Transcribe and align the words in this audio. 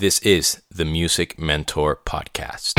This 0.00 0.18
is 0.20 0.62
the 0.70 0.86
Music 0.86 1.38
Mentor 1.38 1.94
Podcast. 1.94 2.78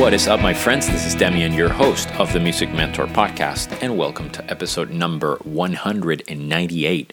What 0.00 0.12
is 0.12 0.26
up, 0.26 0.40
my 0.40 0.52
friends? 0.52 0.88
This 0.88 1.06
is 1.06 1.14
Demian, 1.14 1.54
your 1.54 1.68
host 1.68 2.12
of 2.18 2.32
the 2.32 2.40
Music 2.40 2.72
Mentor 2.72 3.06
Podcast, 3.06 3.80
and 3.80 3.96
welcome 3.96 4.28
to 4.30 4.50
episode 4.50 4.90
number 4.90 5.36
198. 5.44 7.12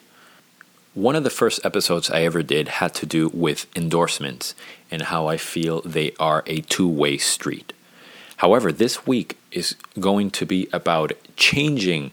One 0.93 1.15
of 1.15 1.23
the 1.23 1.31
first 1.31 1.65
episodes 1.65 2.11
I 2.11 2.21
ever 2.21 2.43
did 2.43 2.67
had 2.67 2.93
to 2.95 3.07
do 3.07 3.29
with 3.33 3.65
endorsements 3.75 4.53
and 4.91 5.01
how 5.01 5.25
I 5.25 5.37
feel 5.37 5.81
they 5.81 6.11
are 6.19 6.43
a 6.45 6.61
two 6.61 6.87
way 6.87 7.17
street. 7.17 7.73
However, 8.37 8.71
this 8.71 9.07
week 9.07 9.39
is 9.51 9.75
going 9.99 10.29
to 10.29 10.45
be 10.45 10.67
about 10.71 11.13
changing 11.35 12.11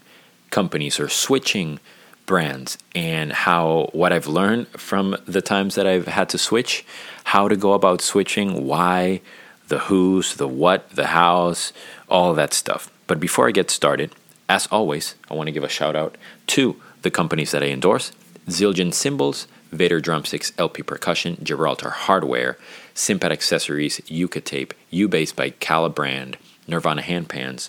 companies 0.48 0.98
or 0.98 1.10
switching 1.10 1.78
brands 2.24 2.78
and 2.94 3.34
how 3.34 3.90
what 3.92 4.14
I've 4.14 4.26
learned 4.26 4.68
from 4.68 5.14
the 5.26 5.42
times 5.42 5.74
that 5.74 5.86
I've 5.86 6.06
had 6.06 6.30
to 6.30 6.38
switch, 6.38 6.86
how 7.24 7.48
to 7.48 7.56
go 7.56 7.74
about 7.74 8.00
switching, 8.00 8.66
why, 8.66 9.20
the 9.68 9.80
who's, 9.80 10.36
the 10.36 10.48
what, 10.48 10.88
the 10.88 11.08
how's, 11.08 11.74
all 12.08 12.32
that 12.32 12.54
stuff. 12.54 12.90
But 13.06 13.20
before 13.20 13.46
I 13.46 13.50
get 13.50 13.70
started, 13.70 14.14
as 14.48 14.66
always, 14.68 15.16
I 15.30 15.34
want 15.34 15.48
to 15.48 15.52
give 15.52 15.64
a 15.64 15.68
shout 15.68 15.96
out 15.96 16.16
to 16.46 16.76
the 17.02 17.10
companies 17.10 17.50
that 17.50 17.62
I 17.62 17.66
endorse 17.66 18.12
Zildjian 18.48 18.92
Cymbals, 18.92 19.46
Vater 19.72 20.00
Drumsticks, 20.00 20.52
LP 20.58 20.82
Percussion, 20.82 21.38
Gibraltar 21.42 21.90
Hardware, 21.90 22.58
Cympad 22.94 23.30
Accessories, 23.30 24.00
Yucca 24.06 24.40
Tape, 24.40 24.74
U-Bass 24.90 25.32
by 25.32 25.50
Kala 25.50 25.90
Brand, 25.90 26.36
Nirvana 26.66 27.02
Handpans, 27.02 27.68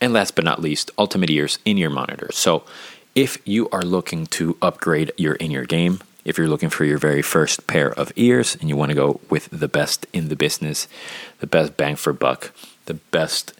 and 0.00 0.12
last 0.12 0.34
but 0.34 0.44
not 0.44 0.60
least, 0.60 0.90
Ultimate 0.98 1.30
Ears 1.30 1.58
in-ear 1.64 1.90
monitors. 1.90 2.36
So 2.36 2.64
if 3.14 3.38
you 3.44 3.68
are 3.70 3.82
looking 3.82 4.26
to 4.28 4.56
upgrade 4.62 5.12
your 5.16 5.34
in-ear 5.34 5.64
game, 5.64 6.00
if 6.24 6.38
you're 6.38 6.48
looking 6.48 6.70
for 6.70 6.84
your 6.84 6.98
very 6.98 7.22
first 7.22 7.66
pair 7.66 7.92
of 7.92 8.12
ears 8.16 8.56
and 8.60 8.68
you 8.68 8.76
want 8.76 8.90
to 8.90 8.94
go 8.94 9.20
with 9.28 9.48
the 9.50 9.68
best 9.68 10.06
in 10.12 10.28
the 10.28 10.36
business, 10.36 10.86
the 11.40 11.46
best 11.46 11.76
bang 11.76 11.96
for 11.96 12.12
buck, 12.12 12.52
the 12.86 12.94
best 12.94 13.52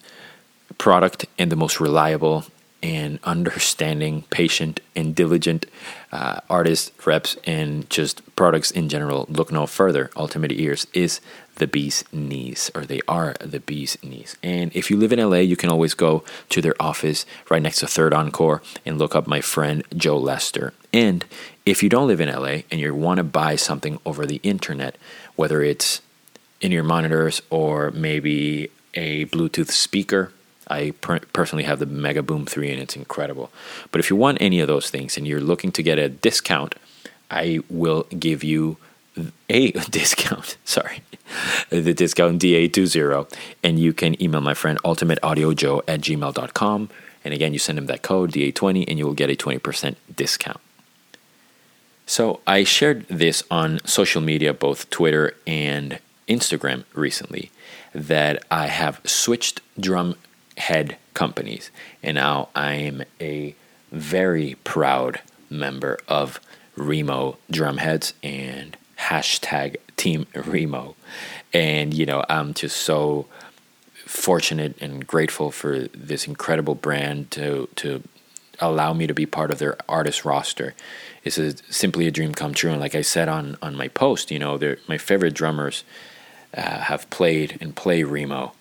product 0.77 1.25
and 1.37 1.51
the 1.51 1.55
most 1.55 1.79
reliable 1.79 2.45
and 2.83 3.17
understanding, 3.23 4.23
patient, 4.29 4.81
and 4.93 5.15
diligent 5.15 5.65
uh, 6.11 6.41
artists, 6.49 6.91
reps, 7.07 7.37
and 7.45 7.89
just 7.89 8.21
products 8.35 8.69
in 8.71 8.89
general, 8.89 9.25
look 9.29 9.53
no 9.53 9.65
further. 9.65 10.11
Ultimate 10.17 10.51
Ears 10.51 10.85
is 10.93 11.21
the 11.55 11.65
bee's 11.65 12.03
knees, 12.11 12.69
or 12.75 12.81
they 12.81 12.99
are 13.07 13.35
the 13.39 13.61
bee's 13.61 13.97
knees. 14.03 14.35
And 14.43 14.69
if 14.75 14.91
you 14.91 14.97
live 14.97 15.13
in 15.13 15.19
LA, 15.19 15.37
you 15.37 15.55
can 15.55 15.69
always 15.69 15.93
go 15.93 16.25
to 16.49 16.61
their 16.61 16.75
office 16.79 17.25
right 17.49 17.61
next 17.61 17.79
to 17.79 17.87
Third 17.87 18.13
Encore 18.13 18.61
and 18.85 18.99
look 18.99 19.15
up 19.15 19.27
my 19.27 19.39
friend 19.39 19.83
Joe 19.95 20.17
Lester. 20.17 20.73
And 20.91 21.23
if 21.65 21.83
you 21.83 21.89
don't 21.89 22.07
live 22.07 22.19
in 22.19 22.29
LA 22.29 22.63
and 22.69 22.81
you 22.81 22.93
want 22.93 23.19
to 23.19 23.23
buy 23.23 23.55
something 23.55 23.97
over 24.05 24.25
the 24.25 24.41
internet, 24.43 24.97
whether 25.37 25.61
it's 25.61 26.01
in-ear 26.59 26.83
monitors 26.83 27.41
or 27.49 27.91
maybe 27.91 28.69
a 28.93 29.25
Bluetooth 29.27 29.71
speaker, 29.71 30.33
I 30.67 30.91
per- 31.01 31.19
personally 31.33 31.63
have 31.63 31.79
the 31.79 31.85
Mega 31.85 32.23
Boom 32.23 32.45
3 32.45 32.71
and 32.71 32.81
it's 32.81 32.95
incredible. 32.95 33.51
But 33.91 33.99
if 33.99 34.09
you 34.09 34.15
want 34.15 34.37
any 34.41 34.59
of 34.59 34.67
those 34.67 34.89
things 34.89 35.17
and 35.17 35.27
you're 35.27 35.41
looking 35.41 35.71
to 35.73 35.83
get 35.83 35.97
a 35.97 36.09
discount, 36.09 36.75
I 37.29 37.59
will 37.69 38.03
give 38.17 38.43
you 38.43 38.77
a 39.49 39.71
discount. 39.89 40.57
Sorry. 40.65 41.01
The 41.69 41.93
discount 41.93 42.41
DA20. 42.41 43.31
And 43.63 43.79
you 43.79 43.93
can 43.93 44.21
email 44.21 44.41
my 44.41 44.53
friend 44.53 44.79
ultimateaudiojoe 44.83 45.81
at 45.87 46.01
gmail.com. 46.01 46.89
And 47.25 47.33
again, 47.33 47.53
you 47.53 47.59
send 47.59 47.77
him 47.77 47.85
that 47.87 48.01
code 48.01 48.31
DA20 48.31 48.85
and 48.87 48.99
you 48.99 49.05
will 49.05 49.13
get 49.13 49.29
a 49.29 49.35
20% 49.35 49.95
discount. 50.15 50.59
So 52.05 52.41
I 52.45 52.63
shared 52.63 53.07
this 53.07 53.43
on 53.49 53.79
social 53.85 54.21
media, 54.21 54.53
both 54.53 54.89
Twitter 54.89 55.35
and 55.47 55.99
Instagram 56.27 56.83
recently, 56.93 57.49
that 57.93 58.43
I 58.51 58.67
have 58.67 58.99
switched 59.05 59.61
drum 59.79 60.15
head 60.57 60.97
companies. 61.13 61.71
And 62.01 62.15
now 62.15 62.49
I 62.55 62.73
am 62.73 63.03
a 63.19 63.55
very 63.91 64.55
proud 64.63 65.21
member 65.49 65.99
of 66.07 66.39
Remo 66.75 67.37
Drumheads 67.51 68.13
and 68.23 68.75
hashtag 68.99 69.77
Team 69.95 70.25
Remo. 70.33 70.95
And, 71.53 71.93
you 71.93 72.05
know, 72.05 72.23
I'm 72.29 72.53
just 72.53 72.77
so 72.77 73.27
fortunate 74.05 74.75
and 74.81 75.05
grateful 75.05 75.51
for 75.51 75.87
this 75.93 76.27
incredible 76.27 76.75
brand 76.75 77.31
to, 77.31 77.69
to 77.75 78.03
allow 78.59 78.93
me 78.93 79.07
to 79.07 79.13
be 79.13 79.25
part 79.25 79.51
of 79.51 79.59
their 79.59 79.77
artist 79.87 80.25
roster. 80.25 80.73
It's 81.23 81.37
a, 81.37 81.55
simply 81.71 82.07
a 82.07 82.11
dream 82.11 82.33
come 82.33 82.53
true. 82.53 82.71
And 82.71 82.79
like 82.79 82.95
I 82.95 83.01
said 83.01 83.29
on, 83.29 83.57
on 83.61 83.75
my 83.75 83.87
post, 83.87 84.31
you 84.31 84.39
know, 84.39 84.59
my 84.87 84.97
favorite 84.97 85.33
drummers 85.33 85.83
uh, 86.55 86.61
have 86.61 87.09
played 87.09 87.57
and 87.61 87.75
play 87.75 88.03
Remo. 88.03 88.53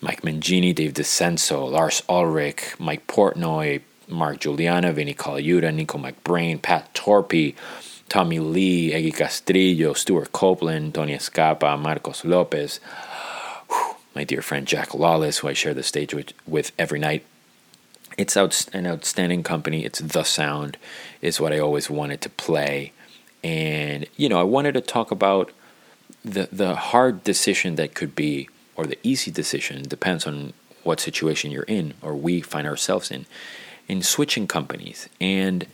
Mike 0.00 0.22
Mangini, 0.22 0.74
Dave 0.74 0.94
DiCenso, 0.94 1.70
Lars 1.70 2.02
Ulrich, 2.08 2.74
Mike 2.78 3.06
Portnoy, 3.06 3.82
Mark 4.08 4.40
Guiliana, 4.40 4.92
Vinnie 4.92 5.14
Colaiuta, 5.14 5.72
Nicko 5.72 5.98
McBrain, 5.98 6.60
Pat 6.60 6.92
Torpey, 6.94 7.54
Tommy 8.08 8.38
Lee, 8.38 8.92
Eggy 8.92 9.12
Castrillo, 9.12 9.96
Stewart 9.96 10.32
Copeland, 10.32 10.94
Tony 10.94 11.14
Escapa, 11.14 11.78
Marcos 11.78 12.24
Lopez, 12.24 12.80
my 14.14 14.24
dear 14.24 14.42
friend 14.42 14.66
Jack 14.66 14.94
Lawless, 14.94 15.38
who 15.38 15.48
I 15.48 15.52
share 15.52 15.74
the 15.74 15.82
stage 15.82 16.14
with, 16.14 16.32
with 16.46 16.72
every 16.78 16.98
night. 16.98 17.24
It's 18.18 18.36
out, 18.36 18.66
an 18.72 18.86
outstanding 18.86 19.42
company. 19.42 19.84
It's 19.84 20.00
the 20.00 20.24
sound, 20.24 20.76
is 21.22 21.40
what 21.40 21.52
I 21.52 21.58
always 21.58 21.88
wanted 21.88 22.20
to 22.22 22.30
play. 22.30 22.92
And, 23.44 24.06
you 24.16 24.28
know, 24.28 24.40
I 24.40 24.42
wanted 24.44 24.72
to 24.74 24.80
talk 24.80 25.10
about 25.10 25.52
the, 26.24 26.48
the 26.50 26.74
hard 26.74 27.22
decision 27.22 27.76
that 27.76 27.94
could 27.94 28.16
be 28.16 28.48
or 28.76 28.86
the 28.86 28.98
easy 29.02 29.30
decision 29.30 29.82
depends 29.82 30.26
on 30.26 30.52
what 30.82 31.00
situation 31.00 31.50
you're 31.50 31.64
in 31.64 31.94
or 32.02 32.14
we 32.14 32.40
find 32.40 32.66
ourselves 32.66 33.10
in 33.10 33.26
in 33.88 34.02
switching 34.02 34.46
companies. 34.46 35.08
And 35.20 35.66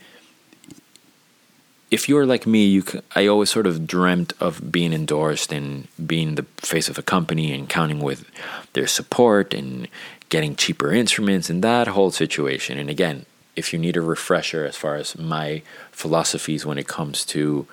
if 1.91 2.09
you're 2.09 2.27
like 2.27 2.47
me 2.47 2.67
you 2.67 2.83
I 3.15 3.27
always 3.27 3.51
sort 3.51 3.67
of 3.67 3.87
dreamt 3.87 4.33
of 4.41 4.73
being 4.73 4.93
endorsed 4.93 5.53
and 5.53 5.89
being 6.05 6.35
the 6.35 6.43
face 6.57 6.89
of 6.89 6.99
a 6.99 7.03
company 7.03 7.53
and 7.53 7.69
counting 7.69 8.01
with 8.01 8.29
their 8.73 8.87
support 8.87 9.55
and 9.55 9.87
getting 10.29 10.57
cheaper 10.57 10.93
instruments 10.93 11.49
and 11.49 11.63
that 11.63 11.87
whole 11.89 12.11
situation. 12.11 12.79
And 12.79 12.91
again 12.91 13.27
if 13.55 13.73
you 13.73 13.79
need 13.79 13.97
a 13.97 14.03
refresher 14.03 14.67
as 14.67 14.77
far 14.77 14.97
as 14.97 15.17
my 15.19 15.63
philosophies 15.91 16.67
when 16.67 16.79
it 16.79 16.87
comes 16.87 17.25
to 17.25 17.67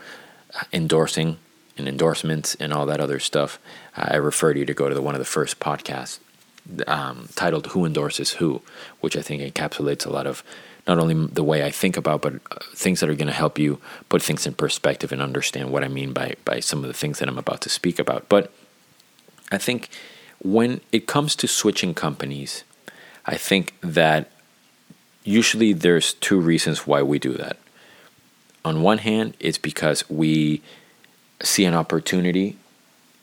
uh, 0.55 0.63
endorsing 0.71 1.37
and 1.77 1.87
endorsements 1.87 2.55
and 2.55 2.71
all 2.73 2.85
that 2.85 2.99
other 2.99 3.19
stuff, 3.19 3.59
I 3.95 4.15
refer 4.15 4.53
you 4.53 4.65
to 4.65 4.73
go 4.73 4.89
to 4.89 4.95
the, 4.95 5.01
one 5.01 5.15
of 5.15 5.19
the 5.19 5.25
first 5.25 5.59
podcasts 5.59 6.19
um, 6.87 7.29
titled 7.35 7.67
"Who 7.67 7.85
Endorses 7.85 8.31
Who," 8.33 8.61
which 9.01 9.17
I 9.17 9.21
think 9.21 9.41
encapsulates 9.41 10.05
a 10.05 10.09
lot 10.09 10.27
of 10.27 10.43
not 10.87 10.99
only 10.99 11.13
the 11.27 11.43
way 11.43 11.63
I 11.63 11.71
think 11.71 11.95
about, 11.97 12.21
but 12.21 12.35
uh, 12.35 12.57
things 12.73 12.99
that 12.99 13.09
are 13.09 13.15
going 13.15 13.27
to 13.27 13.33
help 13.33 13.57
you 13.57 13.79
put 14.09 14.21
things 14.21 14.45
in 14.45 14.53
perspective 14.53 15.11
and 15.11 15.21
understand 15.21 15.71
what 15.71 15.83
I 15.83 15.87
mean 15.87 16.13
by 16.13 16.35
by 16.45 16.59
some 16.59 16.79
of 16.79 16.87
the 16.87 16.93
things 16.93 17.19
that 17.19 17.27
I'm 17.27 17.37
about 17.37 17.61
to 17.61 17.69
speak 17.69 17.99
about. 17.99 18.29
But 18.29 18.51
I 19.51 19.57
think 19.57 19.89
when 20.41 20.81
it 20.91 21.07
comes 21.07 21.35
to 21.37 21.47
switching 21.47 21.93
companies, 21.93 22.63
I 23.25 23.37
think 23.37 23.73
that 23.81 24.29
usually 25.23 25.73
there's 25.73 26.13
two 26.13 26.39
reasons 26.39 26.85
why 26.85 27.01
we 27.01 27.19
do 27.19 27.33
that. 27.33 27.57
On 28.65 28.81
one 28.81 28.99
hand, 28.99 29.35
it's 29.39 29.57
because 29.57 30.09
we 30.09 30.61
see 31.41 31.65
an 31.65 31.73
opportunity, 31.73 32.57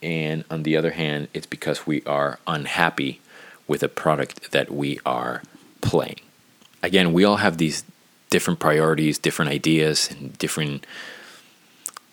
and 0.02 0.44
on 0.50 0.62
the 0.62 0.76
other 0.76 0.92
hand, 0.92 1.28
it's 1.34 1.46
because 1.46 1.86
we 1.86 2.02
are 2.04 2.38
unhappy 2.46 3.20
with 3.66 3.82
a 3.82 3.88
product 3.88 4.50
that 4.52 4.70
we 4.70 4.98
are 5.06 5.42
playing. 5.80 6.20
Again, 6.82 7.12
we 7.12 7.24
all 7.24 7.36
have 7.36 7.58
these 7.58 7.84
different 8.30 8.60
priorities, 8.60 9.18
different 9.18 9.50
ideas, 9.50 10.10
and 10.10 10.36
different 10.38 10.86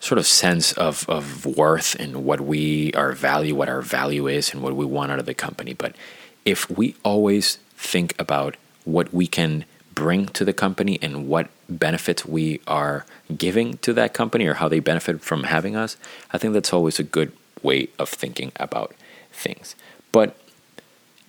sort 0.00 0.18
of 0.18 0.26
sense 0.26 0.72
of, 0.74 1.08
of 1.08 1.44
worth 1.44 1.96
and 1.96 2.24
what 2.24 2.40
we 2.40 2.92
our 2.92 3.12
value, 3.12 3.54
what 3.54 3.68
our 3.68 3.82
value 3.82 4.26
is, 4.26 4.52
and 4.52 4.62
what 4.62 4.76
we 4.76 4.84
want 4.84 5.10
out 5.10 5.18
of 5.18 5.26
the 5.26 5.34
company. 5.34 5.74
But 5.74 5.96
if 6.44 6.70
we 6.70 6.94
always 7.02 7.58
think 7.76 8.14
about 8.18 8.56
what 8.84 9.12
we 9.12 9.26
can 9.26 9.64
bring 9.94 10.26
to 10.26 10.44
the 10.44 10.52
company 10.52 10.98
and 11.02 11.28
what 11.28 11.48
benefits 11.68 12.24
we 12.24 12.60
are 12.66 13.04
giving 13.36 13.78
to 13.78 13.92
that 13.92 14.14
company 14.14 14.46
or 14.46 14.54
how 14.54 14.68
they 14.68 14.80
benefit 14.80 15.20
from 15.20 15.44
having 15.44 15.76
us, 15.76 15.96
I 16.32 16.38
think 16.38 16.54
that's 16.54 16.72
always 16.72 16.98
a 16.98 17.04
good 17.04 17.32
way 17.62 17.88
of 17.98 18.08
thinking 18.08 18.52
about 18.56 18.94
things. 19.32 19.74
But 20.12 20.36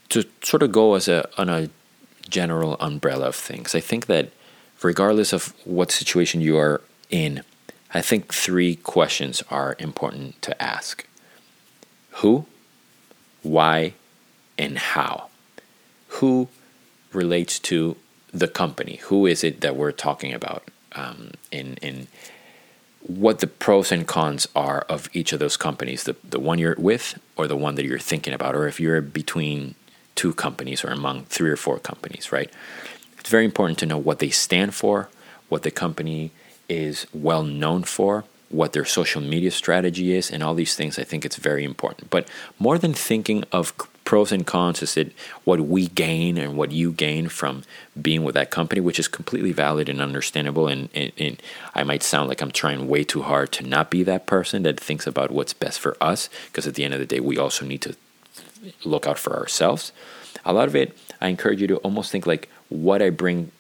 to 0.10 0.26
sort 0.42 0.64
of 0.64 0.72
go 0.72 0.96
as 0.96 1.08
a 1.08 1.30
on 1.40 1.50
a 1.50 1.70
general 2.30 2.78
umbrella 2.80 3.28
of 3.28 3.36
things, 3.36 3.76
I 3.76 3.80
think 3.80 4.06
that 4.06 4.32
regardless 4.82 5.34
of 5.34 5.54
what 5.66 5.92
situation 5.92 6.42
you 6.42 6.58
are 6.58 6.82
in, 7.10 7.44
I 7.94 8.02
think 8.02 8.34
three 8.34 8.76
questions 8.76 9.44
are 9.50 9.76
important 9.80 10.42
to 10.44 10.62
ask 10.62 11.06
who, 12.12 12.46
why, 13.42 13.94
and 14.58 14.78
how. 14.78 15.30
Who 16.20 16.50
relates 17.14 17.60
to 17.60 17.96
the 18.34 18.48
company? 18.48 18.98
Who 19.04 19.26
is 19.26 19.44
it 19.44 19.62
that 19.62 19.76
we're 19.76 19.92
talking 19.92 20.34
about? 20.34 20.64
Um, 20.94 21.32
in, 21.52 21.76
in 21.82 22.08
what 23.02 23.40
the 23.40 23.48
pros 23.48 23.92
and 23.92 24.08
cons 24.08 24.48
are 24.56 24.82
of 24.90 25.10
each 25.14 25.32
of 25.32 25.40
those 25.40 25.56
companies 25.56 26.04
the, 26.04 26.16
the 26.24 26.40
one 26.40 26.60
you're 26.60 26.76
with 26.78 27.20
or 27.36 27.48
the 27.48 27.56
one 27.56 27.76
that 27.76 27.86
you're 27.86 28.00
thinking 28.00 28.34
about, 28.34 28.56
or 28.56 28.68
if 28.68 28.80
you're 28.80 29.02
between 29.02 29.76
two 30.16 30.34
companies 30.34 30.84
or 30.84 30.90
among 30.90 31.24
three 31.26 31.50
or 31.50 31.56
four 31.56 31.80
companies, 31.80 32.32
right? 32.32 32.52
It's 33.20 33.30
very 33.30 33.46
important 33.46 33.80
to 33.80 33.86
know 33.86 33.98
what 33.98 34.20
they 34.20 34.30
stand 34.30 34.76
for, 34.76 35.10
what 35.48 35.64
the 35.64 35.72
company 35.72 36.32
is 36.68 37.08
well 37.14 37.44
known 37.44 37.84
for, 37.84 38.26
what 38.50 38.74
their 38.74 38.86
social 38.86 39.22
media 39.22 39.52
strategy 39.52 40.14
is, 40.14 40.30
and 40.30 40.44
all 40.44 40.56
these 40.56 40.76
things. 40.76 41.00
I 41.00 41.04
think 41.04 41.24
it's 41.26 41.38
very 41.38 41.64
important. 41.64 42.10
But 42.10 42.28
more 42.58 42.78
than 42.78 42.94
thinking 42.94 43.44
of 43.52 43.74
pros 44.10 44.32
and 44.32 44.48
cons, 44.48 44.82
is 44.82 44.98
it 44.98 45.14
what 45.44 45.60
we 45.60 45.86
gain 45.86 46.36
and 46.36 46.58
what 46.58 46.72
you 46.72 46.92
gain 46.92 47.30
from 47.30 47.62
being 48.02 48.24
with 48.24 48.34
that 48.34 48.50
company, 48.50 48.82
which 48.82 48.98
is 48.98 49.08
completely 49.08 49.52
valid 49.52 49.88
and 49.88 50.02
understandable. 50.02 50.68
And, 50.68 50.90
and, 50.96 51.12
and 51.20 51.40
I 51.76 51.84
might 51.84 52.02
sound 52.02 52.28
like 52.28 52.42
I'm 52.42 52.50
trying 52.50 52.88
way 52.88 53.04
too 53.04 53.22
hard 53.22 53.52
to 53.52 53.64
not 53.64 53.92
be 53.92 54.02
that 54.02 54.26
person 54.26 54.64
that 54.64 54.80
thinks 54.80 55.06
about 55.06 55.30
what's 55.30 55.54
best 55.54 55.80
for 55.80 55.96
us, 56.02 56.28
because 56.48 56.66
at 56.66 56.74
the 56.74 56.84
end 56.84 56.96
of 56.96 57.00
the 57.00 57.06
day, 57.06 57.20
we 57.20 57.38
also 57.38 57.64
need 57.68 57.84
to 57.84 57.96
look 58.84 59.06
out 59.06 59.20
for 59.20 59.38
ourselves. 59.38 59.92
A 60.44 60.54
lot 60.54 60.68
of 60.68 60.76
it, 60.76 60.98
I 61.22 61.28
encourage 61.28 61.62
you 61.62 61.68
to 61.68 61.78
almost 61.78 62.12
think 62.12 62.26
like 62.26 62.50
what 62.70 63.04
I 63.04 63.12
bring 63.12 63.52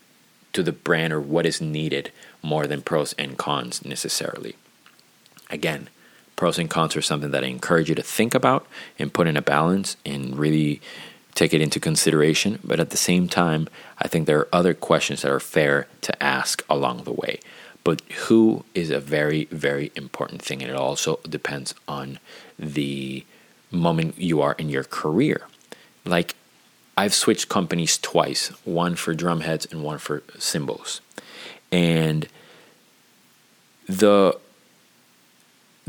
to 0.53 0.63
the 0.63 0.71
brand 0.71 1.13
or 1.13 1.21
what 1.21 1.45
is 1.45 1.61
needed 1.61 2.11
more 2.41 2.65
than 2.65 2.81
pros 2.81 3.13
and 3.19 3.37
cons 3.37 3.85
necessarily. 3.85 4.55
Again, 5.51 5.89
pros 6.39 6.57
and 6.57 6.69
cons 6.69 6.95
are 6.95 7.01
something 7.01 7.31
that 7.31 7.43
I 7.43 7.47
encourage 7.47 7.89
you 7.89 7.95
to 7.95 8.01
think 8.01 8.33
about 8.33 8.65
and 8.97 9.13
put 9.13 9.27
in 9.27 9.35
a 9.35 9.41
balance 9.41 9.97
and 10.05 10.39
really 10.39 10.79
take 11.35 11.53
it 11.53 11.59
into 11.59 11.81
consideration. 11.81 12.59
But 12.63 12.79
at 12.79 12.91
the 12.91 12.97
same 12.97 13.27
time, 13.27 13.67
I 13.97 14.07
think 14.07 14.25
there 14.25 14.39
are 14.39 14.47
other 14.53 14.73
questions 14.73 15.21
that 15.21 15.31
are 15.31 15.41
fair 15.41 15.89
to 15.99 16.23
ask 16.23 16.63
along 16.69 17.03
the 17.03 17.11
way. 17.11 17.41
But 17.83 18.01
who 18.27 18.63
is 18.73 18.89
a 18.89 19.01
very, 19.01 19.49
very 19.51 19.91
important 19.97 20.41
thing, 20.41 20.61
and 20.61 20.71
it 20.71 20.77
also 20.77 21.19
depends 21.27 21.75
on 21.89 22.19
the 22.57 23.25
moment 23.69 24.17
you 24.17 24.41
are 24.41 24.53
in 24.53 24.69
your 24.69 24.85
career. 24.85 25.41
Like 26.05 26.35
I've 26.95 27.13
switched 27.13 27.49
companies 27.49 27.97
twice, 27.97 28.47
one 28.63 28.95
for 28.95 29.13
drumheads 29.13 29.69
and 29.69 29.83
one 29.83 29.97
for 29.97 30.23
cymbals. 30.37 31.01
And 31.69 32.29
the 33.87 34.39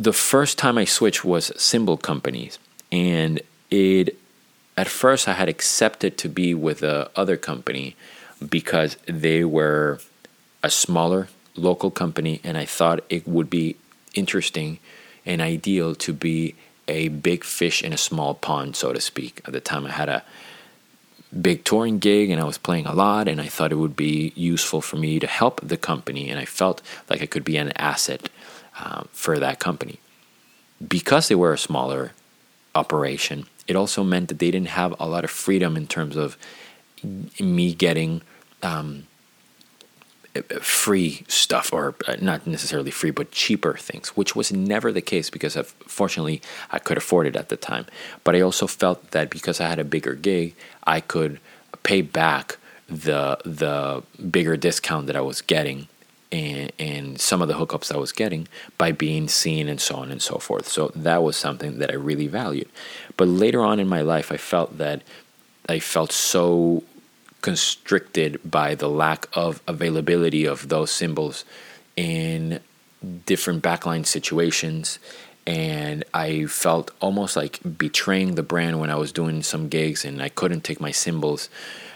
the 0.00 0.14
first 0.14 0.56
time 0.56 0.79
I 0.79 0.87
switched 0.87 1.26
was 1.26 1.52
cymbal 1.56 1.99
companies 1.99 2.58
and 2.91 3.43
it 3.70 4.17
at 4.75 4.88
first 4.88 5.29
I 5.29 5.35
had 5.35 5.50
accepted 5.50 6.17
to 6.19 6.29
be 6.31 6.55
with 6.55 6.82
a 6.82 7.11
other 7.14 7.37
company 7.37 7.97
because 8.49 8.97
they 9.05 9.44
were 9.44 10.00
a 10.62 10.70
smaller 10.70 11.29
local 11.55 11.91
company 11.91 12.41
and 12.43 12.56
I 12.56 12.64
thought 12.64 13.05
it 13.11 13.29
would 13.29 13.50
be 13.50 13.76
interesting 14.14 14.79
and 15.26 15.43
ideal 15.43 15.94
to 15.97 16.14
be 16.14 16.55
a 16.88 17.08
big 17.08 17.44
fish 17.44 17.82
in 17.82 17.93
a 17.93 17.99
small 17.99 18.32
pond 18.32 18.76
so 18.76 18.94
to 18.94 19.02
speak. 19.02 19.43
At 19.44 19.52
the 19.52 19.61
time 19.61 19.87
I 19.87 19.91
had 19.91 20.08
a 20.08 20.25
big 21.43 21.62
touring 21.62 21.99
gig 21.99 22.31
and 22.31 22.41
I 22.41 22.44
was 22.44 22.56
playing 22.56 22.87
a 22.87 22.94
lot 22.94 23.29
and 23.29 23.38
I 23.38 23.49
thought 23.49 23.70
it 23.70 23.76
would 23.76 23.97
be 23.97 24.32
useful 24.35 24.81
for 24.81 24.97
me 24.97 25.20
to 25.20 25.26
help 25.26 25.61
the 25.62 25.76
company 25.76 26.31
and 26.31 26.41
I 26.41 26.47
felt 26.47 26.81
like 27.11 27.20
I 27.20 27.26
could 27.26 27.44
be 27.44 27.58
an 27.58 27.73
asset 27.76 28.31
um, 28.82 29.09
for 29.12 29.38
that 29.38 29.59
company. 29.59 30.00
Because 30.87 31.29
they 31.29 31.35
were 31.35 31.53
a 31.53 31.59
smaller 31.59 32.12
operation, 32.75 33.47
it 33.69 33.77
also 33.77 34.03
meant 34.03 34.29
that 34.29 34.38
they 34.38 34.50
didn't 34.50 34.69
have 34.69 34.94
a 34.99 35.06
lot 35.06 35.25
of 35.25 35.31
freedom 35.31 35.77
in 35.77 35.87
terms 35.87 36.17
of 36.17 36.37
me 37.38 37.75
getting 37.75 38.23
um, 38.62 39.06
free 40.61 41.25
stuff 41.29 41.73
or 41.73 41.94
uh, 42.06 42.17
not 42.21 42.47
necessarily 42.47 42.91
free 42.91 43.11
but 43.11 43.32
cheaper 43.32 43.75
things 43.75 44.11
which 44.11 44.37
was 44.37 44.53
never 44.53 44.93
the 44.93 45.00
case 45.00 45.29
because 45.29 45.56
fortunately 45.88 46.41
i 46.71 46.79
could 46.79 46.97
afford 46.97 47.26
it 47.26 47.35
at 47.35 47.49
the 47.49 47.56
time 47.56 47.85
but 48.23 48.37
i 48.37 48.41
also 48.41 48.67
felt 48.67 49.11
that 49.11 49.29
because 49.29 49.61
i 49.61 49.67
had 49.67 49.81
a 49.81 49.85
bigger 49.85 50.15
gig 50.15 50.55
i 50.85 51.00
could 51.00 51.41
pay 51.83 52.00
back 52.00 52.59
the 52.88 53.38
the 53.44 54.03
bigger 54.31 54.56
discount 54.56 55.09
that 55.09 55.17
i 55.17 55.21
was 55.21 55.41
getting 55.41 55.88
and, 56.32 56.73
and 56.79 57.21
some 57.21 57.43
of 57.43 57.49
the 57.49 57.55
hookups 57.55 57.93
i 57.93 57.97
was 57.97 58.12
getting 58.12 58.47
by 58.79 58.93
being 58.93 59.29
seen 59.29 59.69
and 59.69 59.81
so 59.81 59.97
on 59.97 60.11
and 60.11 60.23
so 60.23 60.37
forth. 60.37 60.69
So 60.69 60.93
that 60.94 61.23
was 61.23 61.37
something 61.37 61.79
that 61.79 61.91
i 61.91 61.94
really 61.94 62.27
valued. 62.27 62.69
But 63.17 63.29
later 63.29 63.62
on 63.62 63.81
in 63.81 63.88
my 63.88 64.03
life 64.03 64.31
i 64.32 64.37
felt 64.37 64.79
that 64.79 65.03
i 65.69 65.79
felt 65.79 66.12
so 66.12 66.85
constricted 67.43 68.38
by 68.44 68.75
the 68.75 68.88
lack 68.88 69.27
of 69.32 69.62
availability 69.67 70.44
of 70.44 70.69
those 70.69 70.91
cymbals 70.91 71.44
in 71.97 72.61
different 73.26 73.62
backline 73.62 74.06
situations. 74.06 74.99
And 75.47 76.05
I 76.12 76.47
felt 76.47 76.91
almost 77.00 77.35
like 77.35 77.61
betraying 77.79 78.35
the 78.35 78.43
brand 78.43 78.79
when 78.79 78.91
I 78.91 78.97
was 78.97 79.11
doing 79.11 79.43
some 79.43 79.69
gigs 79.69 80.05
and 80.05 80.23
I 80.23 80.29
couldn't 80.29 80.65
take 80.65 80.81
my 80.81 80.91
cymbals 80.91 81.49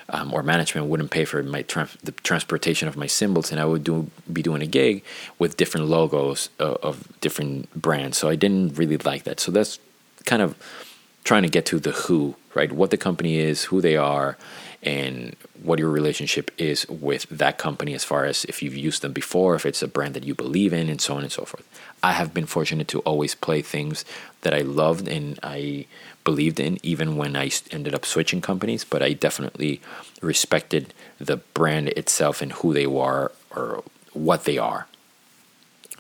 um, 0.08 0.32
or 0.32 0.42
management 0.42 0.86
wouldn't 0.86 1.10
pay 1.10 1.24
for 1.24 1.42
my 1.42 1.62
tra- 1.62 1.88
the 2.02 2.12
transportation 2.12 2.88
of 2.88 2.96
my 2.96 3.06
cymbals, 3.06 3.50
and 3.50 3.60
I 3.60 3.64
would 3.64 3.84
do 3.84 4.10
be 4.32 4.42
doing 4.42 4.62
a 4.62 4.66
gig 4.66 5.02
with 5.38 5.56
different 5.56 5.86
logos 5.86 6.50
of, 6.58 6.76
of 6.82 7.20
different 7.20 7.72
brands. 7.74 8.18
So 8.18 8.28
I 8.28 8.36
didn't 8.36 8.78
really 8.78 8.98
like 8.98 9.24
that. 9.24 9.40
So 9.40 9.50
that's 9.50 9.78
kind 10.24 10.42
of 10.42 10.56
trying 11.24 11.42
to 11.42 11.48
get 11.48 11.66
to 11.66 11.78
the 11.78 11.92
who 11.92 12.36
right? 12.54 12.72
What 12.72 12.90
the 12.90 12.96
company 12.96 13.36
is 13.36 13.64
who 13.64 13.80
they 13.80 13.96
are 13.96 14.38
and 14.84 15.34
what 15.62 15.78
your 15.78 15.88
relationship 15.88 16.50
is 16.58 16.86
with 16.88 17.26
that 17.30 17.56
company 17.56 17.94
as 17.94 18.04
far 18.04 18.26
as 18.26 18.44
if 18.44 18.62
you've 18.62 18.76
used 18.76 19.02
them 19.02 19.12
before, 19.12 19.54
if 19.54 19.64
it's 19.64 19.82
a 19.82 19.88
brand 19.88 20.14
that 20.14 20.24
you 20.24 20.34
believe 20.34 20.72
in, 20.72 20.90
and 20.90 21.00
so 21.00 21.14
on 21.14 21.22
and 21.22 21.32
so 21.32 21.44
forth. 21.44 21.66
I 22.02 22.12
have 22.12 22.34
been 22.34 22.46
fortunate 22.46 22.86
to 22.88 23.00
always 23.00 23.34
play 23.34 23.62
things 23.62 24.04
that 24.42 24.52
I 24.52 24.60
loved 24.60 25.08
and 25.08 25.38
I 25.42 25.86
believed 26.22 26.60
in, 26.60 26.78
even 26.82 27.16
when 27.16 27.34
I 27.34 27.50
ended 27.70 27.94
up 27.94 28.04
switching 28.04 28.42
companies, 28.42 28.84
but 28.84 29.02
I 29.02 29.14
definitely 29.14 29.80
respected 30.20 30.92
the 31.18 31.38
brand 31.38 31.88
itself 31.90 32.42
and 32.42 32.52
who 32.52 32.74
they 32.74 32.86
were 32.86 33.32
or 33.56 33.82
what 34.12 34.44
they 34.44 34.58
are. 34.58 34.86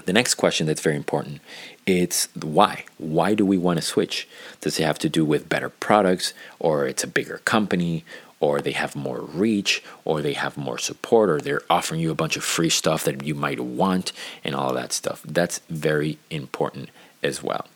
The 0.04 0.12
next 0.12 0.34
question 0.34 0.66
that's 0.66 0.82
very 0.82 0.96
important 0.96 1.40
it's 1.86 2.28
why. 2.34 2.84
Why 2.96 3.34
do 3.34 3.44
we 3.44 3.58
want 3.58 3.78
to 3.78 3.82
switch? 3.82 4.26
Does 4.60 4.80
it 4.80 4.84
have 4.84 4.98
to 5.00 5.08
do 5.08 5.24
with 5.24 5.48
better 5.48 5.68
products 5.68 6.32
or 6.58 6.86
it's 6.86 7.04
a 7.04 7.06
bigger 7.06 7.38
company 7.44 8.04
or 8.44 8.60
they 8.60 8.72
have 8.72 8.94
more 8.94 9.22
reach, 9.22 9.82
or 10.04 10.20
they 10.20 10.34
have 10.34 10.56
more 10.58 10.76
support, 10.76 11.30
or 11.30 11.40
they're 11.40 11.62
offering 11.70 12.00
you 12.00 12.10
a 12.10 12.14
bunch 12.14 12.36
of 12.36 12.44
free 12.44 12.68
stuff 12.68 13.04
that 13.04 13.24
you 13.24 13.34
might 13.34 13.58
want, 13.58 14.12
and 14.44 14.54
all 14.54 14.68
of 14.68 14.74
that 14.74 14.92
stuff. 14.92 15.22
That's 15.24 15.60
very 15.70 16.18
important 16.30 16.90
as 17.22 17.42
well. 17.42 17.66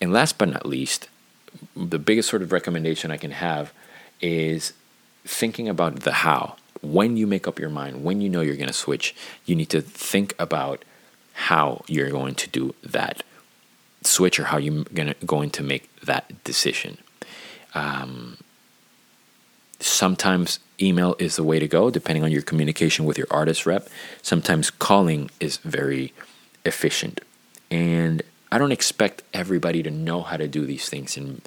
And 0.00 0.12
last 0.12 0.36
but 0.36 0.50
not 0.50 0.66
least, 0.66 1.08
the 1.74 1.98
biggest 1.98 2.28
sort 2.28 2.42
of 2.42 2.52
recommendation 2.52 3.10
I 3.10 3.16
can 3.16 3.30
have 3.30 3.72
is 4.20 4.74
thinking 5.24 5.68
about 5.68 6.00
the 6.00 6.12
how. 6.12 6.56
When 6.82 7.16
you 7.16 7.26
make 7.26 7.48
up 7.48 7.58
your 7.58 7.70
mind, 7.70 8.04
when 8.04 8.20
you 8.20 8.28
know 8.28 8.40
you're 8.40 8.56
going 8.56 8.66
to 8.66 8.84
switch, 8.86 9.14
you 9.46 9.54
need 9.54 9.70
to 9.70 9.80
think 9.80 10.34
about 10.38 10.84
how 11.48 11.84
you're 11.86 12.10
going 12.10 12.34
to 12.34 12.50
do 12.50 12.74
that 12.82 13.22
switch 14.02 14.38
or 14.38 14.44
how 14.44 14.58
you're 14.58 14.84
gonna, 14.92 15.14
going 15.24 15.50
to 15.50 15.62
make 15.62 15.94
that 16.00 16.44
decision. 16.44 16.98
Um, 17.74 18.36
Sometimes 19.82 20.60
email 20.80 21.16
is 21.18 21.34
the 21.34 21.42
way 21.42 21.58
to 21.58 21.66
go, 21.66 21.90
depending 21.90 22.22
on 22.22 22.30
your 22.30 22.42
communication 22.42 23.04
with 23.04 23.18
your 23.18 23.26
artist 23.30 23.66
rep. 23.66 23.88
Sometimes 24.22 24.70
calling 24.70 25.28
is 25.40 25.56
very 25.58 26.12
efficient. 26.64 27.20
And 27.68 28.22
I 28.52 28.58
don't 28.58 28.70
expect 28.70 29.22
everybody 29.34 29.82
to 29.82 29.90
know 29.90 30.22
how 30.22 30.36
to 30.36 30.46
do 30.46 30.66
these 30.66 30.88
things 30.88 31.16
and 31.16 31.42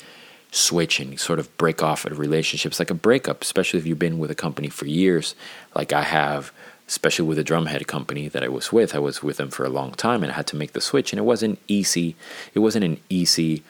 switch 0.51 1.00
and 1.00 1.18
sort 1.18 1.39
of 1.39 1.56
break 1.58 1.82
off 1.82 2.06
a 2.06 2.13
relationship. 2.13 2.72
It's 2.72 2.80
like 2.80 2.89
a 2.89 2.94
breakup, 2.94 3.42
especially 3.42 3.80
if 3.80 3.86
you've 3.86 4.00
been 4.00 4.20
with 4.20 4.32
a 4.32 4.36
company 4.36 4.68
for 4.68 4.86
years, 4.86 5.34
like 5.74 5.94
I 5.94 6.04
have, 6.04 6.51
especially 6.89 7.25
with 7.27 7.39
a 7.39 7.44
drumhead 7.44 7.88
company 7.88 8.27
that 8.27 8.44
I 8.44 8.50
was 8.50 8.72
with. 8.72 8.94
I 8.96 9.00
was 9.00 9.24
with 9.24 9.38
them 9.38 9.50
for 9.50 9.65
a 9.65 9.70
long 9.70 9.92
time 9.92 10.24
and 10.24 10.32
I 10.32 10.36
had 10.36 10.48
to 10.48 10.58
make 10.58 10.74
the 10.74 10.82
switch. 10.82 11.13
And 11.13 11.20
it 11.20 11.24
wasn't 11.24 11.60
easy. 11.70 12.18
It 12.54 12.60
wasn't 12.60 12.84
an 12.84 13.00
easy 13.10 13.63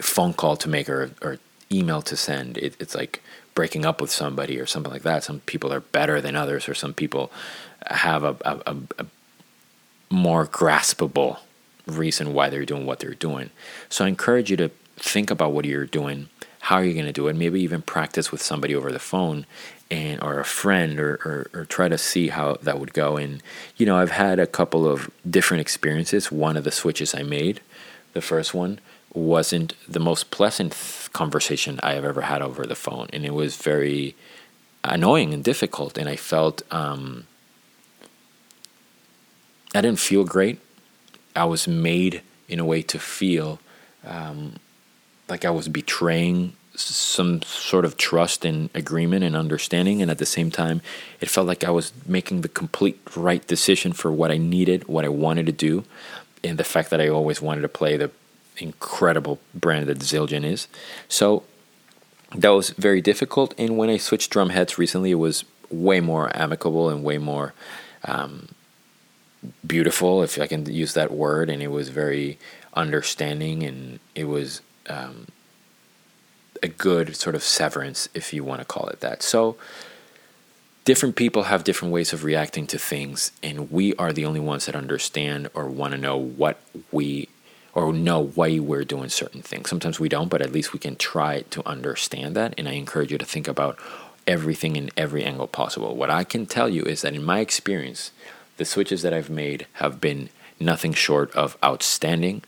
phone 0.00 0.32
call 0.32 0.56
to 0.56 0.68
make 0.70 0.88
or, 0.88 1.10
or 1.20 1.38
email 1.70 2.02
to 2.02 2.16
send. 2.16 2.58
It, 2.58 2.76
it's 2.78 2.94
like 2.94 3.22
breaking 3.54 3.84
up 3.84 4.00
with 4.00 4.10
somebody 4.10 4.58
or 4.58 4.66
something 4.66 4.92
like 4.92 5.02
that. 5.02 5.24
Some 5.24 5.40
people 5.40 5.72
are 5.72 5.80
better 5.80 6.20
than 6.20 6.36
others, 6.36 6.68
or 6.68 6.74
some 6.74 6.94
people 6.94 7.30
have 7.86 8.24
a, 8.24 8.36
a, 8.44 8.76
a 8.98 9.06
more 10.10 10.46
graspable 10.46 11.38
reason 11.86 12.32
why 12.32 12.48
they're 12.48 12.64
doing 12.64 12.86
what 12.86 13.00
they're 13.00 13.14
doing. 13.14 13.50
So 13.88 14.04
I 14.04 14.08
encourage 14.08 14.50
you 14.50 14.56
to 14.58 14.70
think 14.96 15.30
about 15.30 15.52
what 15.52 15.64
you're 15.64 15.86
doing, 15.86 16.28
how 16.62 16.76
are 16.76 16.84
you 16.84 16.94
going 16.94 17.06
to 17.06 17.12
do 17.12 17.26
it 17.26 17.34
maybe 17.34 17.60
even 17.60 17.82
practice 17.82 18.30
with 18.30 18.40
somebody 18.40 18.74
over 18.74 18.92
the 18.92 18.98
phone 18.98 19.46
and 19.90 20.22
or 20.22 20.38
a 20.38 20.44
friend 20.44 20.98
or, 21.00 21.14
or, 21.24 21.50
or 21.52 21.64
try 21.64 21.88
to 21.88 21.98
see 21.98 22.28
how 22.28 22.56
that 22.62 22.78
would 22.78 22.94
go 22.94 23.16
and 23.16 23.42
you 23.76 23.84
know 23.84 23.98
i've 23.98 24.12
had 24.12 24.38
a 24.38 24.46
couple 24.46 24.86
of 24.86 25.10
different 25.28 25.60
experiences 25.60 26.30
one 26.30 26.56
of 26.56 26.64
the 26.64 26.70
switches 26.70 27.14
i 27.14 27.22
made 27.22 27.60
the 28.12 28.20
first 28.20 28.54
one 28.54 28.78
wasn't 29.14 29.74
the 29.88 30.00
most 30.00 30.30
pleasant 30.30 30.74
conversation 31.12 31.78
i 31.82 31.92
have 31.92 32.04
ever 32.04 32.22
had 32.22 32.42
over 32.42 32.64
the 32.64 32.74
phone. 32.74 33.08
And 33.12 33.24
it 33.24 33.34
was 33.34 33.56
very 33.56 34.14
annoying 34.84 35.34
and 35.34 35.44
difficult. 35.44 35.98
And 35.98 36.08
i 36.08 36.16
felt 36.16 36.62
um, 36.70 37.26
i 39.74 39.80
didn't 39.80 40.00
feel 40.00 40.24
great. 40.24 40.58
I 41.34 41.44
was 41.44 41.66
made 41.66 42.22
in 42.48 42.60
a 42.60 42.64
way 42.64 42.82
to 42.82 42.98
feel 42.98 43.58
um, 44.06 44.56
like 45.28 45.44
I 45.44 45.50
was 45.50 45.68
betraying 45.68 46.54
some 46.74 47.42
sort 47.42 47.84
of 47.84 47.96
trust 47.96 48.44
and 48.44 48.70
agreement 48.74 49.24
and 49.24 49.36
understanding. 49.36 50.02
And 50.02 50.10
at 50.10 50.18
the 50.18 50.26
same 50.26 50.50
time 50.50 50.80
it 51.20 51.28
felt 51.28 51.46
like 51.46 51.64
I 51.64 51.70
was 51.70 51.92
making 52.06 52.40
the 52.40 52.48
complete 52.48 53.00
right 53.14 53.46
decision 53.46 53.92
for 53.92 54.10
what 54.10 54.30
I 54.30 54.38
needed, 54.38 54.88
what 54.88 55.04
I 55.04 55.08
wanted 55.08 55.46
to 55.46 55.52
do, 55.52 55.84
and 56.42 56.58
the 56.58 56.64
fact 56.64 56.90
that 56.90 57.00
I 57.00 57.08
always 57.08 57.40
wanted 57.40 57.62
to 57.62 57.68
play 57.68 57.96
the 57.96 58.10
incredible 58.58 59.38
brand 59.54 59.86
that 59.86 59.98
Zildjian 59.98 60.44
is. 60.44 60.68
So 61.08 61.42
that 62.34 62.50
was 62.50 62.70
very 62.70 63.00
difficult 63.00 63.54
and 63.58 63.76
when 63.76 63.90
I 63.90 63.98
switched 63.98 64.30
drum 64.30 64.50
heads 64.50 64.78
recently 64.78 65.10
it 65.10 65.16
was 65.16 65.44
way 65.70 66.00
more 66.00 66.34
amicable 66.36 66.88
and 66.88 67.04
way 67.04 67.18
more 67.18 67.52
um, 68.04 68.48
beautiful 69.66 70.22
if 70.22 70.38
I 70.40 70.46
can 70.46 70.64
use 70.66 70.94
that 70.94 71.10
word 71.10 71.50
and 71.50 71.62
it 71.62 71.68
was 71.68 71.88
very 71.88 72.38
understanding 72.74 73.62
and 73.62 74.00
it 74.14 74.24
was 74.24 74.62
um, 74.88 75.26
a 76.62 76.68
good 76.68 77.16
sort 77.16 77.34
of 77.34 77.42
severance, 77.42 78.08
if 78.14 78.32
you 78.32 78.44
want 78.44 78.60
to 78.60 78.64
call 78.64 78.86
it 78.88 79.00
that. 79.00 79.22
So, 79.22 79.56
different 80.84 81.16
people 81.16 81.44
have 81.44 81.64
different 81.64 81.92
ways 81.92 82.12
of 82.12 82.24
reacting 82.24 82.66
to 82.68 82.78
things, 82.78 83.32
and 83.42 83.70
we 83.70 83.94
are 83.96 84.12
the 84.12 84.24
only 84.24 84.40
ones 84.40 84.66
that 84.66 84.76
understand 84.76 85.48
or 85.54 85.66
want 85.66 85.92
to 85.92 85.98
know 85.98 86.16
what 86.16 86.60
we 86.90 87.28
or 87.74 87.92
know 87.92 88.26
why 88.34 88.58
we're 88.58 88.84
doing 88.84 89.08
certain 89.08 89.42
things. 89.42 89.70
Sometimes 89.70 89.98
we 89.98 90.08
don't, 90.08 90.28
but 90.28 90.42
at 90.42 90.52
least 90.52 90.72
we 90.72 90.78
can 90.78 90.96
try 90.96 91.42
to 91.50 91.66
understand 91.66 92.36
that. 92.36 92.54
And 92.58 92.68
I 92.68 92.72
encourage 92.72 93.10
you 93.10 93.18
to 93.18 93.24
think 93.24 93.48
about 93.48 93.78
everything 94.26 94.76
in 94.76 94.90
every 94.96 95.24
angle 95.24 95.46
possible. 95.46 95.96
What 95.96 96.10
I 96.10 96.24
can 96.24 96.46
tell 96.46 96.68
you 96.68 96.82
is 96.82 97.02
that 97.02 97.14
in 97.14 97.24
my 97.24 97.40
experience, 97.40 98.12
the 98.56 98.64
switches 98.64 99.02
that 99.02 99.14
I've 99.14 99.30
made 99.30 99.66
have 99.74 100.00
been 100.00 100.28
nothing 100.60 100.92
short 100.92 101.34
of 101.34 101.56
outstanding 101.64 102.42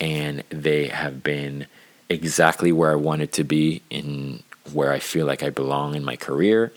and 0.00 0.44
they 0.50 0.88
have 0.88 1.22
been 1.22 1.66
exactly 2.08 2.72
where 2.72 2.92
I 2.92 2.96
wanted 2.96 3.32
to 3.32 3.44
be 3.44 3.82
in 3.90 4.42
where 4.72 4.92
I 4.92 4.98
feel 4.98 5.26
like 5.26 5.42
I 5.42 5.50
belong 5.50 5.94
in 5.94 6.04
my 6.04 6.16
career. 6.16 6.72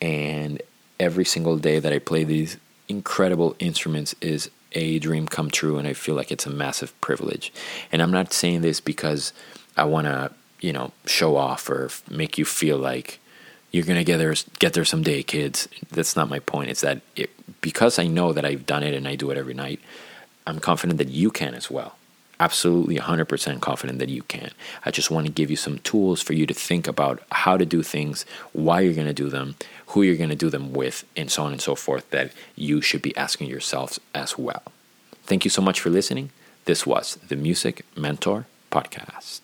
And 0.00 0.60
every 0.98 1.24
single 1.24 1.56
day 1.58 1.78
that 1.78 1.92
I 1.92 1.98
play 1.98 2.24
these 2.24 2.58
incredible 2.88 3.56
instruments 3.58 4.14
is 4.20 4.50
a 4.72 4.98
dream 4.98 5.26
come 5.26 5.50
true, 5.50 5.78
and 5.78 5.86
I 5.86 5.92
feel 5.92 6.14
like 6.14 6.30
it's 6.30 6.46
a 6.46 6.50
massive 6.50 6.98
privilege. 7.00 7.52
And 7.90 8.02
I'm 8.02 8.10
not 8.10 8.32
saying 8.32 8.60
this 8.60 8.80
because 8.80 9.32
I 9.76 9.84
want 9.84 10.06
to, 10.06 10.32
you 10.60 10.72
know, 10.72 10.92
show 11.06 11.36
off 11.36 11.68
or 11.68 11.90
make 12.08 12.38
you 12.38 12.44
feel 12.44 12.78
like 12.78 13.18
you're 13.72 13.84
gonna 13.84 14.04
get 14.04 14.18
there, 14.18 14.34
get 14.58 14.72
there 14.72 14.84
someday, 14.84 15.22
kids. 15.22 15.68
That's 15.90 16.16
not 16.16 16.28
my 16.28 16.40
point. 16.40 16.70
It's 16.70 16.80
that 16.80 17.00
it, 17.14 17.30
because 17.60 17.98
I 17.98 18.06
know 18.06 18.32
that 18.32 18.44
I've 18.44 18.66
done 18.66 18.82
it 18.82 18.94
and 18.94 19.06
I 19.06 19.14
do 19.14 19.30
it 19.30 19.38
every 19.38 19.54
night, 19.54 19.80
I'm 20.46 20.58
confident 20.58 20.98
that 20.98 21.08
you 21.08 21.30
can 21.30 21.54
as 21.54 21.70
well 21.70 21.96
absolutely 22.40 22.96
100% 22.96 23.60
confident 23.60 23.98
that 24.00 24.08
you 24.08 24.22
can. 24.22 24.50
I 24.84 24.90
just 24.90 25.10
want 25.10 25.26
to 25.26 25.32
give 25.32 25.50
you 25.50 25.56
some 25.56 25.78
tools 25.80 26.22
for 26.22 26.32
you 26.32 26.46
to 26.46 26.54
think 26.54 26.88
about 26.88 27.22
how 27.30 27.56
to 27.56 27.66
do 27.66 27.82
things, 27.82 28.24
why 28.52 28.80
you're 28.80 28.94
going 28.94 29.06
to 29.06 29.12
do 29.12 29.28
them, 29.28 29.54
who 29.88 30.02
you're 30.02 30.16
going 30.16 30.30
to 30.30 30.36
do 30.36 30.50
them 30.50 30.72
with, 30.72 31.04
and 31.16 31.30
so 31.30 31.44
on 31.44 31.52
and 31.52 31.60
so 31.60 31.74
forth 31.74 32.08
that 32.10 32.32
you 32.56 32.80
should 32.80 33.02
be 33.02 33.16
asking 33.16 33.48
yourselves 33.48 34.00
as 34.14 34.36
well. 34.38 34.62
Thank 35.24 35.44
you 35.44 35.50
so 35.50 35.62
much 35.62 35.80
for 35.80 35.90
listening. 35.90 36.30
This 36.64 36.86
was 36.86 37.16
the 37.28 37.36
Music 37.36 37.84
Mentor 37.96 38.46
Podcast. 38.72 39.40